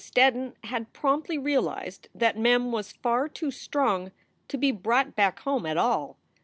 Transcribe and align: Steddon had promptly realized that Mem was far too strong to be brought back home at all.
Steddon 0.03 0.53
had 0.63 0.93
promptly 0.93 1.37
realized 1.37 2.09
that 2.15 2.35
Mem 2.35 2.71
was 2.71 2.91
far 2.91 3.29
too 3.29 3.51
strong 3.51 4.11
to 4.47 4.57
be 4.57 4.71
brought 4.71 5.15
back 5.15 5.37
home 5.41 5.63
at 5.67 5.77
all. 5.77 6.17